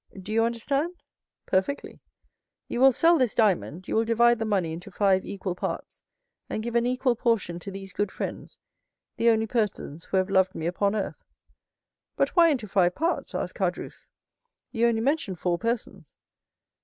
[0.19, 0.95] Do you understand?"
[1.45, 1.99] "Perfectly."
[2.67, 6.01] "'You will sell this diamond; you will divide the money into five equal parts,
[6.49, 8.57] and give an equal portion to these good friends,
[9.17, 11.27] the only persons who have loved me upon earth.'"
[12.15, 14.09] "But why into five parts?" asked Caderousse;
[14.71, 16.15] "you only mentioned four persons."